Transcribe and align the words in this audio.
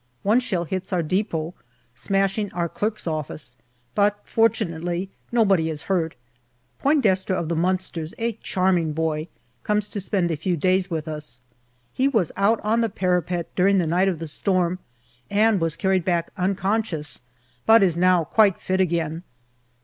One 0.23 0.39
shell 0.39 0.63
hits 0.63 0.91
our 0.91 1.03
depot, 1.03 1.53
smashing 1.93 2.51
our 2.53 2.67
clerks' 2.67 3.05
office, 3.05 3.55
but 3.93 4.19
fortunately 4.23 5.11
nobody 5.31 5.69
is 5.69 5.83
hurt. 5.83 6.15
Poign 6.83 7.03
Destre, 7.03 7.35
of 7.35 7.49
the 7.49 7.55
Munsters, 7.55 8.15
a 8.17 8.31
charming 8.41 8.93
boy, 8.93 9.27
comes 9.61 9.89
to 9.89 10.01
spend 10.01 10.31
a 10.31 10.35
few 10.35 10.57
days 10.57 10.89
with 10.89 11.07
us. 11.07 11.39
He 11.93 12.07
was 12.07 12.31
out 12.35 12.59
on 12.63 12.81
the 12.81 12.89
parapet 12.89 13.53
during 13.55 13.77
the 13.77 13.85
night 13.85 14.07
of 14.07 14.17
the 14.17 14.25
storm 14.27 14.79
and 15.29 15.61
was 15.61 15.75
carried 15.75 16.03
back 16.03 16.31
unconscious, 16.35 17.21
but 17.67 17.83
is 17.83 17.95
now 17.95 18.23
quite 18.23 18.59
fit 18.59 18.81
again. 18.81 19.21